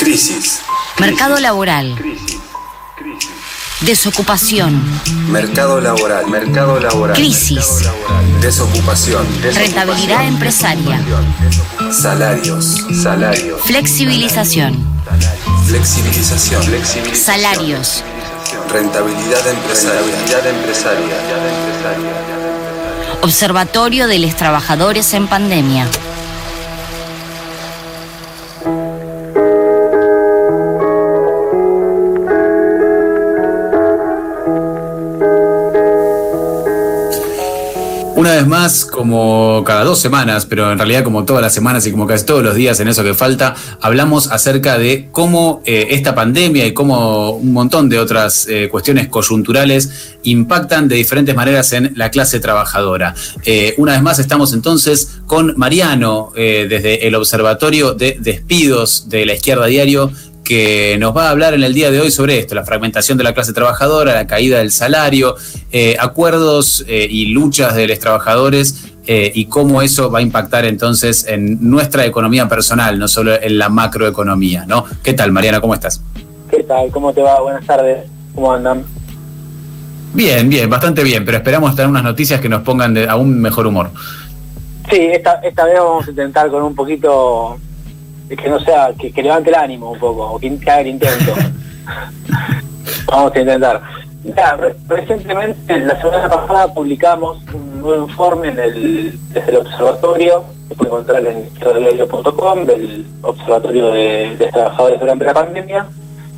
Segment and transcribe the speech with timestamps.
[0.00, 0.62] Crisis.
[0.98, 1.94] Mercado laboral.
[3.82, 4.82] Desocupación.
[5.28, 6.26] Mercado laboral.
[6.26, 7.14] Mercado laboral.
[7.14, 7.82] Crisis.
[8.40, 9.26] Desocupación.
[9.54, 11.02] Rentabilidad empresaria.
[11.92, 12.86] Salarios.
[13.02, 13.60] Salarios.
[13.60, 14.82] Flexibilización.
[15.66, 16.62] Flexibilización.
[17.14, 18.02] Salarios.
[18.70, 20.00] Rentabilidad empresaria.
[20.00, 21.14] Rentabilidad empresaria.
[23.20, 25.86] Observatorio de los Trabajadores en Pandemia.
[38.16, 41.90] Una vez más, como cada dos semanas, pero en realidad como todas las semanas y
[41.90, 46.14] como casi todos los días en eso que falta, hablamos acerca de cómo eh, esta
[46.14, 51.92] pandemia y cómo un montón de otras eh, cuestiones coyunturales impactan de diferentes maneras en
[51.96, 53.14] la clase trabajadora.
[53.46, 59.34] Eh, una vez más estamos entonces con Mariano desde el Observatorio de Despidos de la
[59.34, 60.10] Izquierda Diario
[60.50, 63.22] que nos va a hablar en el día de hoy sobre esto, la fragmentación de
[63.22, 65.36] la clase trabajadora, la caída del salario,
[65.70, 70.64] eh, acuerdos eh, y luchas de los trabajadores eh, y cómo eso va a impactar
[70.64, 74.86] entonces en nuestra economía personal, no solo en la macroeconomía, ¿no?
[75.04, 75.60] ¿Qué tal, Mariana?
[75.60, 76.02] ¿Cómo estás?
[76.50, 76.90] ¿Qué tal?
[76.90, 77.40] ¿Cómo te va?
[77.40, 78.10] Buenas tardes.
[78.34, 78.82] ¿Cómo andan?
[80.14, 83.68] Bien, bien, bastante bien, pero esperamos tener unas noticias que nos pongan de aún mejor
[83.68, 83.92] humor.
[84.90, 87.56] Sí, esta, esta vez vamos a intentar con un poquito
[88.36, 91.34] que no sea, que, levante el ánimo un poco, o que, haga el intento.
[93.06, 93.82] Vamos a intentar.
[94.88, 100.90] recientemente, la semana pasada, publicamos un nuevo informe en el, desde el observatorio, que puede
[100.90, 105.86] encontrar en izquierdadiario.com, del Observatorio de, Trabajadores durante la pandemia,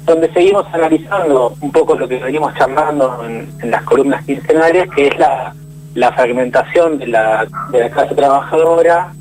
[0.07, 5.19] donde seguimos analizando un poco lo que venimos charlando en, las columnas quincenales, que es
[5.19, 5.55] la,
[6.13, 9.13] fragmentación de la, de la clase trabajadora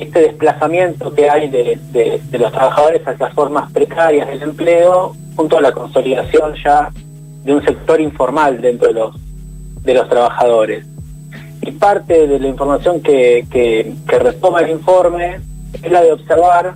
[0.00, 5.72] este desplazamiento que hay de, los trabajadores hacia formas precarias del empleo, junto a la
[5.72, 6.90] consolidación ya
[7.44, 9.16] de un sector informal dentro de los,
[9.82, 10.86] de los trabajadores.
[11.62, 15.40] Y parte de la información que, que, retoma el informe
[15.82, 16.74] es la de observar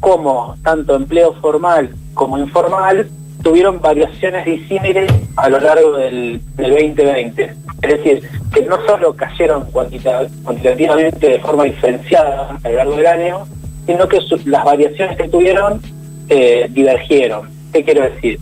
[0.00, 3.08] cómo tanto empleo formal como informal
[3.42, 7.54] tuvieron variaciones disímiles a lo largo del 2020.
[7.82, 13.46] Es decir, que no solo cayeron cuantitativamente de forma diferenciada a lo largo del año,
[13.86, 15.80] sino que las variaciones que tuvieron
[16.28, 17.50] eh, divergieron.
[17.72, 18.38] ¿Qué quiero decir?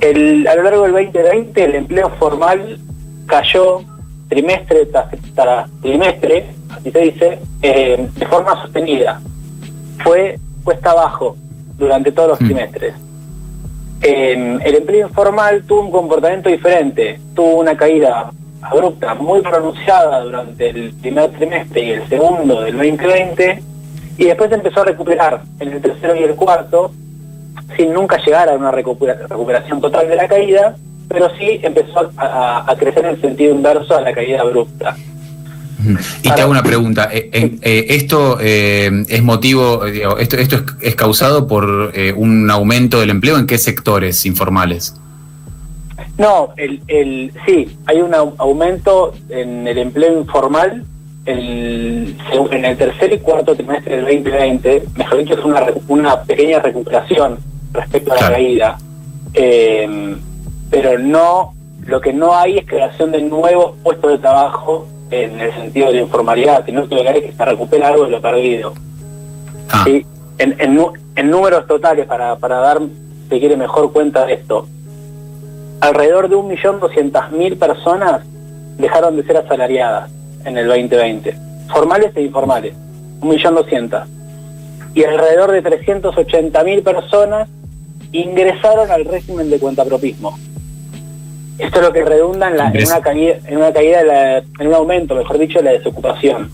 [0.00, 2.78] El, a lo largo del 2020 el empleo formal
[3.26, 3.80] cayó
[4.28, 4.86] trimestre
[5.34, 9.20] tras, trimestre, así se dice, eh, de forma sostenida.
[10.02, 11.36] Fue cuesta abajo
[11.78, 12.44] durante todos los mm.
[12.46, 12.94] trimestres.
[14.04, 20.92] El empleo informal tuvo un comportamiento diferente, tuvo una caída abrupta muy pronunciada durante el
[20.94, 23.62] primer trimestre y el segundo del 2020
[24.18, 26.92] y después empezó a recuperar en el tercero y el cuarto
[27.78, 30.76] sin nunca llegar a una recuperación total de la caída,
[31.08, 34.96] pero sí empezó a, crecer en sentido inverso a la caída abrupta.
[36.22, 41.46] Y te hago una pregunta, eh, eh, ¿esto eh, es motivo, esto, esto es, causado
[41.46, 44.94] por un aumento del empleo en qué sectores informales?
[46.18, 50.84] No, el, el, sí, hay un aumento en el empleo informal
[51.26, 52.16] el,
[52.50, 57.38] en el tercer y cuarto trimestre del 2020, mejor dicho, es una, una pequeña recuperación
[57.72, 58.78] respecto a la caída.
[59.32, 60.16] Eh,
[60.70, 61.54] pero no,
[61.86, 64.86] lo que no hay es creación de nuevos puestos de trabajo
[65.22, 68.04] en el sentido de informalidad, sino que lo que hay es que se recupera algo
[68.04, 68.74] de lo perdido.
[69.70, 69.84] Ah.
[70.38, 70.78] En, en,
[71.16, 72.80] en, números totales, para, para dar,
[73.30, 74.66] si quiere, mejor cuenta de esto,
[75.80, 78.22] alrededor de 1.200.000 personas
[78.78, 80.10] dejaron de ser asalariadas
[80.44, 81.34] en el 2020,
[81.68, 82.74] formales e informales,
[83.20, 84.06] 1.200.000.
[84.94, 87.48] Y alrededor de 380.000 personas
[88.12, 90.38] ingresaron al régimen de cuentapropismo.
[91.58, 95.38] Esto es lo que redunda en, una caída, en una caída en un aumento, mejor
[95.38, 96.50] dicho, de la desocupación.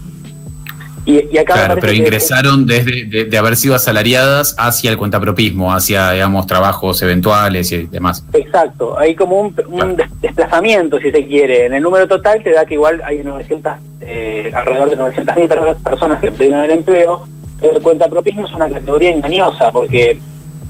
[1.07, 6.47] Y, acá claro, pero ingresaron desde de, haber sido asalariadas hacia el cuentapropismo, hacia, digamos,
[6.47, 8.25] trabajos eventuales y demás.
[8.35, 11.67] Exacto, hay como un, desplazamiento, si se quiere.
[11.67, 16.21] En el número total te da que igual hay 900, eh, alrededor de 900.000 personas
[16.21, 17.27] que piden el empleo,
[17.61, 20.19] pero el cuentapropismo es una categoría engañosa, porque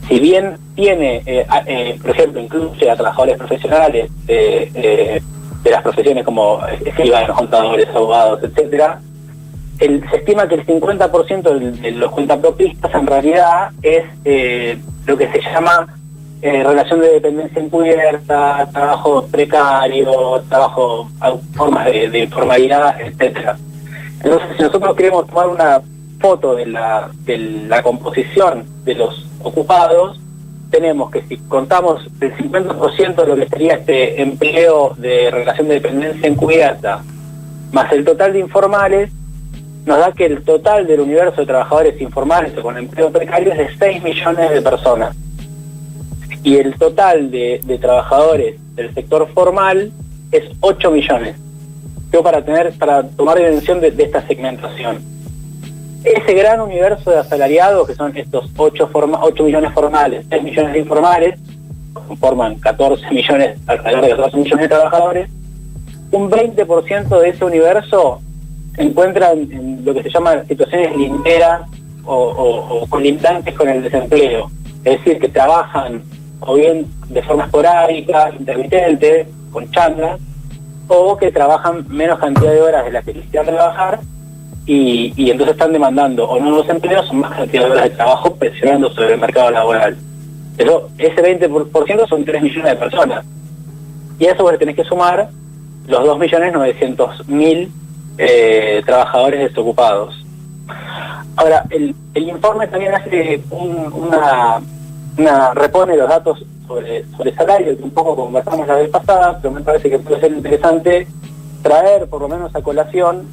[0.08, 5.22] si bien tiene, eh, eh, por ejemplo, incluye a trabajadores profesionales de
[5.70, 9.00] las profesiones como escribanos, contadores, abogados, etcétera,
[9.78, 15.40] se estima que el 50% de, los cuentapropistas en realidad es eh, lo que se
[15.40, 15.94] llama
[16.42, 21.08] relación de dependencia encubierta, trabajo precario, trabajo,
[21.54, 23.58] formas de, informalidad, etcétera.
[24.22, 25.82] Entonces, si nosotros queremos tomar una
[26.18, 26.64] foto de
[27.24, 27.38] de
[27.68, 30.20] la composición de los ocupados,
[30.70, 35.74] tenemos que si contamos el 50% de lo que sería este empleo de relación de
[35.74, 37.02] dependencia encubierta,
[37.72, 39.10] más el total de informales,
[39.84, 43.58] nos da que el total del universo de trabajadores informales o con empleo precario es
[43.58, 45.16] de 6 millones de personas.
[46.42, 49.90] Y el total de, trabajadores del sector formal
[50.30, 51.36] es 8 millones.
[52.12, 55.19] Yo para tener, para tomar dimensión de esta segmentación.
[56.04, 60.76] Ese gran universo de asalariados, que son estos 8, forma, 8 millones formales, 6 millones
[60.76, 61.38] informales,
[61.92, 65.30] conforman 14 millones, alrededor de 14 millones de trabajadores,
[66.12, 68.20] un 20% de ese universo
[68.74, 71.62] se encuentra en, lo que se llama situaciones linderas
[72.04, 74.50] o colindantes con el desempleo.
[74.84, 76.02] Es decir, que trabajan
[76.40, 80.18] o bien de forma esporádica, intermitente, con changas,
[80.88, 84.00] o que trabajan menos cantidad de horas de las que quisieran trabajar
[84.72, 88.88] y, entonces están demandando o nuevos empleos o más cantidad de horas de trabajo presionando
[88.90, 89.96] sobre el mercado laboral.
[90.56, 93.24] Eso, ese 20% son 3 millones de personas.
[94.20, 95.28] Y a eso le tenés que sumar
[95.88, 97.68] los 2.900.000
[98.18, 100.24] eh, trabajadores desocupados.
[101.34, 104.60] Ahora, el, el informe también hace un, una,
[105.18, 109.52] una, repone los datos sobre, sobre salario, que un poco conversamos la vez pasada, pero
[109.52, 111.08] me parece que puede ser interesante
[111.60, 113.26] traer por lo menos a colación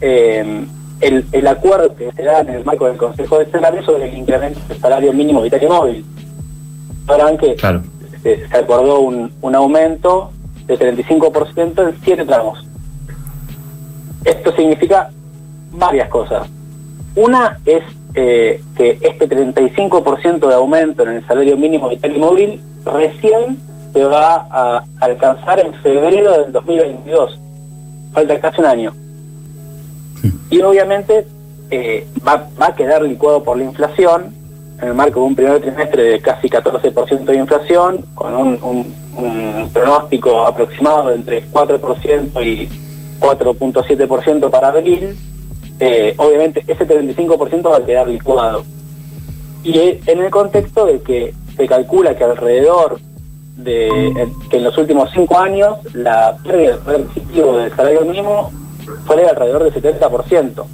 [0.00, 0.66] eh,
[1.00, 4.16] el, el, acuerdo que se da en el marco del Consejo de Salario sobre el
[4.16, 6.04] incremento del salario mínimo vital y móvil.
[7.06, 7.82] Sabrán que claro.
[8.22, 10.32] se, se, acordó un, un aumento
[10.66, 12.66] de 35% en siete tramos.
[14.24, 15.10] Esto significa
[15.70, 16.48] varias cosas.
[17.14, 17.82] Una es
[18.14, 23.58] eh, que este 35% de aumento en el salario mínimo vital y móvil recién
[23.92, 27.40] se va a alcanzar en febrero del 2022.
[28.12, 28.94] Falta casi un año.
[30.50, 31.26] Y obviamente
[31.70, 34.32] eh, va, va, a quedar licuado por la inflación
[34.80, 39.06] en el marco de un primer trimestre de casi 14% de inflación, con un,
[39.72, 42.68] pronóstico aproximado de entre 4% y
[43.18, 45.16] 4.7% para abril,
[45.80, 48.64] eh, obviamente ese 35% va a quedar licuado.
[49.64, 53.00] Y en el contexto de que se calcula que alrededor
[53.56, 58.52] de que en los últimos cinco años la pérdida del salario mínimo
[59.06, 60.64] fue de alrededor del 70%.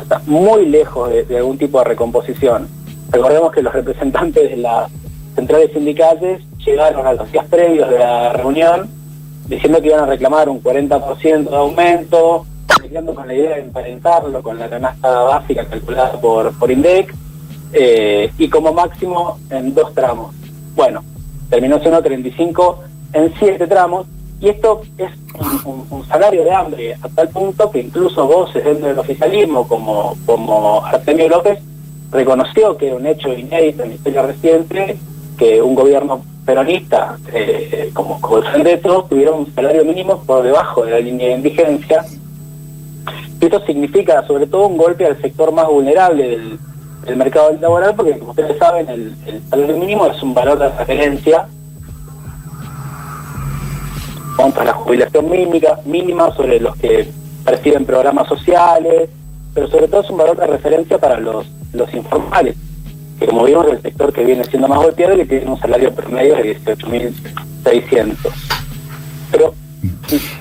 [0.00, 2.68] Está muy lejos de, de, algún tipo de recomposición.
[3.10, 4.90] Recordemos que los representantes de las
[5.34, 8.88] centrales sindicales llegaron a los días previos de la reunión
[9.48, 12.46] diciendo que iban a reclamar un 40% de aumento,
[12.80, 17.14] peleando con la idea de emparentarlo con la canasta básica calculada por, por INDEC,
[17.72, 20.34] eh, y como máximo en dos tramos.
[20.76, 21.02] Bueno,
[21.50, 22.84] terminó siendo 35
[23.14, 24.06] en siete tramos,
[24.40, 25.10] y esto es
[25.64, 30.84] un, salario de hambre a tal punto que incluso voces dentro del oficialismo, como, como
[30.84, 31.58] Artemio López,
[32.10, 34.96] reconoció que era un hecho inédito en la historia reciente
[35.36, 40.92] que un gobierno peronista, eh, como, como el tuvieron un salario mínimo por debajo de
[40.92, 42.04] la línea de indigencia.
[43.40, 46.58] Esto significa sobre todo un golpe al sector más vulnerable del,
[47.16, 49.14] mercado laboral, porque como ustedes saben, el,
[49.48, 51.48] salario mínimo es un valor de referencia
[54.38, 57.10] contra la jubilación mínima, mínima sobre los que
[57.44, 59.10] perciben programas sociales,
[59.52, 62.54] pero sobre todo es un valor de referencia para los, los informales
[63.18, 65.58] que como vimos es el sector que viene siendo más golpeado y que tiene un
[65.58, 68.14] salario promedio de 18.600.
[69.32, 69.54] Pero...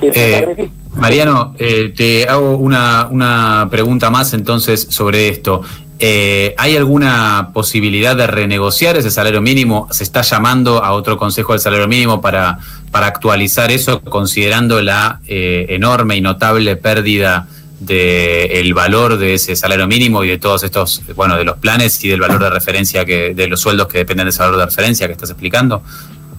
[0.02, 5.62] Eh, Mariano, eh, te hago una, una pregunta más entonces sobre esto.
[6.00, 9.88] Eh, ¿Hay alguna posibilidad de renegociar ese salario mínimo?
[9.92, 12.60] ¿Se está llamando a otro consejo del salario mínimo para,
[12.92, 17.48] para actualizar eso, considerando la eh, enorme y notable pérdida
[17.80, 22.04] de el valor de ese salario mínimo y de todos estos, bueno, de los planes
[22.04, 24.66] y del valor de referencia que, de los sueldos que dependen de ese valor de
[24.66, 25.82] referencia que estás explicando?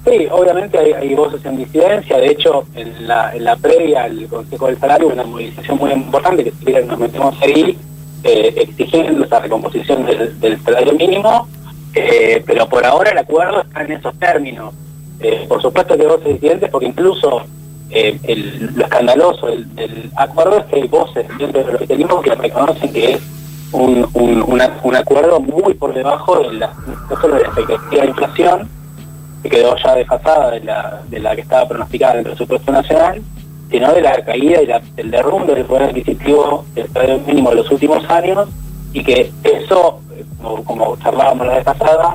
[0.05, 4.67] Sí, obviamente hay, voces en disidencia, de hecho, en la, en la previa al Consejo
[4.67, 7.77] del Salario, una movilización muy importante, que si nos metemos ahí,
[8.25, 11.47] eh, exigiendo esa recomposición del, salario mínimo,
[11.95, 14.75] eh, pero por ahora el acuerdo está en esos términos.
[15.21, 17.43] Eh, por supuesto que voces disidentes, porque incluso
[17.91, 18.19] eh,
[18.75, 23.21] lo escandaloso del, acuerdo es que hay voces dentro del oficialismo que reconocen que es
[23.73, 26.73] un, acuerdo muy por debajo de la,
[27.11, 28.69] no de la expectativa de inflación,
[29.43, 33.23] que quedó ya desfasada de la, de la que estaba pronosticada en el presupuesto nacional,
[33.71, 37.57] sino de la caída y la, del derrumbe del poder adquisitivo del salario mínimo de
[37.57, 38.49] los últimos años,
[38.93, 40.01] y que eso,
[40.41, 42.15] como, como charlábamos la vez pasada,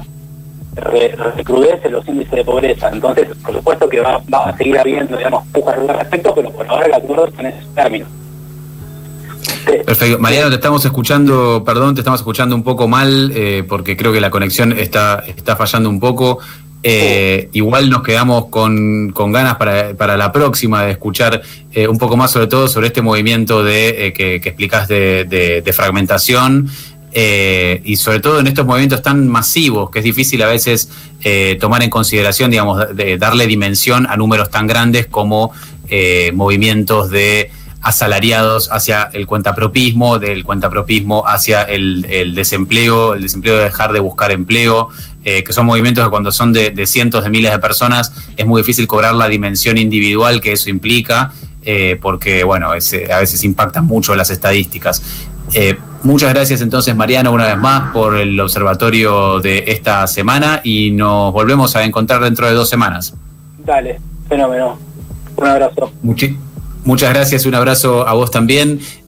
[0.76, 2.90] recrudece los índices de pobreza.
[2.92, 6.68] Entonces, por supuesto que va, va a seguir habiendo, digamos, pujas al respecto, pero por
[6.68, 8.06] ahora el acuerdo está en ese término.
[9.86, 10.20] Perfecto.
[10.20, 14.20] Mariano, te estamos escuchando, perdón, te estamos escuchando un poco mal eh, porque creo que
[14.20, 16.40] la conexión está, está fallando un poco.
[16.86, 21.98] Eh, igual nos quedamos con, con ganas para, para, la próxima de escuchar eh, un
[21.98, 26.70] poco más sobre todo sobre este movimiento de, eh, que, que explicás de, fragmentación
[27.16, 30.90] y sobre todo en estos movimientos tan masivos que es difícil a veces
[31.60, 35.54] tomar en consideración, digamos, de, darle dimensión a números tan grandes como
[36.34, 37.50] movimientos de
[37.84, 44.32] asalariados hacia el cuentapropismo, del cuentapropismo hacia el, desempleo, el desempleo de dejar de buscar
[44.32, 44.90] empleo,
[45.24, 48.46] eh, que son movimientos que cuando son de, de, cientos de miles de personas es
[48.46, 51.32] muy difícil cobrar la dimensión individual que eso implica,
[51.64, 55.02] eh, porque bueno, es, a veces impactan mucho las estadísticas.
[55.54, 60.92] Eh, muchas gracias entonces Mariano una vez más por el observatorio de esta semana y
[60.92, 63.14] nos volvemos a encontrar dentro de dos semanas.
[63.60, 64.78] Dale, fenómeno.
[65.36, 65.92] Un abrazo.
[66.02, 66.38] Muchi
[66.86, 68.82] Muchas gracias, un abrazo a vos también.